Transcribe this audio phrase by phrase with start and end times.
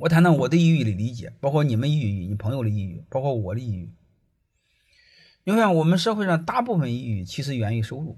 [0.00, 3.90] 我谈谈我对抑郁的理解，包括你们抑郁、你朋友的抑郁，包括我的抑郁。
[5.44, 8.16] 你看，我们社会上大部分抑郁其实源于收入，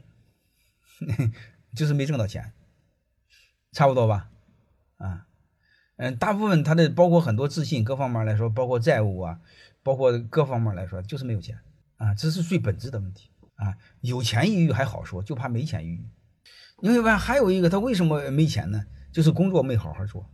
[1.75, 2.53] 就是没挣到钱，
[3.73, 4.29] 差不多吧？
[4.99, 5.27] 啊，
[5.97, 9.41] 嗯，大部分他的包括很多自信各方面来说，包括债务啊，
[9.83, 11.59] 包括各方面来说，就是没有钱
[11.97, 13.75] 啊，这是最本质的问题啊。
[14.03, 16.05] 有钱抑郁还好说，就怕没钱抑郁。
[16.81, 18.85] 你会发现还有一个，他为什么没钱呢？
[19.13, 20.29] 就是工作没好好做。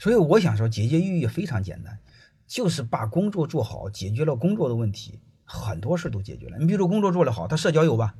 [0.00, 2.00] 所以我想说，解决抑郁非常简单。
[2.46, 6.58] 就是把工作做好，解决了工作的问题，很多事都解决了。
[6.58, 8.16] 你比如工作做得好，他社交有吧？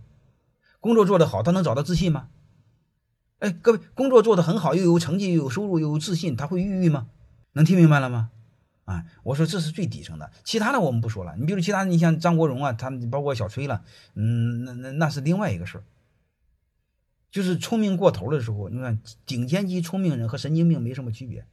[0.78, 2.28] 工作做得好，他能找到自信吗？
[3.40, 7.08] 哎，各位，工作做得很好，又有成绩，又有收入，又有自信，他会抑郁吗？
[7.54, 8.30] 能听明白了吗？
[8.84, 11.34] 啊，我说这是最底层的，其他的我们不说了。
[11.36, 13.82] 你比如其他，你像张国荣啊，他包括小崔了，
[14.14, 15.84] 嗯，那那那是另外一个事儿。
[17.32, 21.46] 就是聪明过头的时候，你看顶尖级聪明人和神经病没什么区别，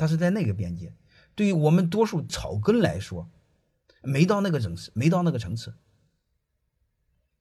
[0.00, 0.94] 他是在那个边界。
[1.34, 3.28] 对于我们多数草根来说，
[4.02, 5.74] 没到那个层次，没到那个层次，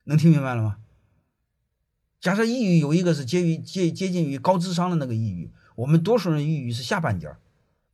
[0.03, 0.77] 能听明白了吗？
[2.19, 7.33] 假设抑郁有一个是接于接接近于高智商的那个抑郁，我们多数人抑郁是下半截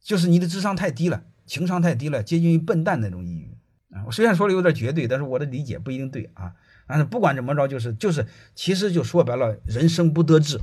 [0.02, 3.56] 就是你的智商太低了，情商太低了，接近于笨蛋那种抑郁
[3.92, 4.04] 啊。
[4.08, 6.56] 我虽然说的有点绝对，但是我的理解不一定对啊。
[6.88, 10.60] 但是不管怎么着，就是就是，其实就说白了，人生不得志，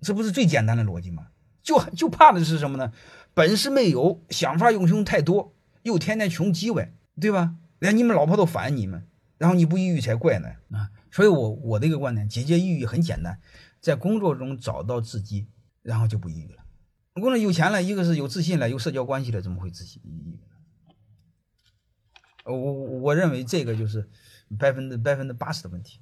[0.00, 1.28] 这不是最简单的逻辑吗？
[1.62, 2.90] 就就怕的是什么呢？
[3.38, 7.54] 本事没有，想法用用太多，又天天穷叽歪，对吧？
[7.78, 10.90] 连你们老婆都烦你们，然后你不抑郁才怪呢啊！
[11.12, 13.40] 所以，我我的一个观点，解决抑郁很简单，
[13.80, 15.46] 在工作中找到自己，
[15.82, 16.64] 然后就不抑郁了。
[17.14, 20.40] 工作有钱了，一个是有自信了，有社交关系了，怎么会自信抑郁呢？
[22.46, 24.10] 我我认为这个就是
[24.58, 26.00] 百分之百分之八十的问题。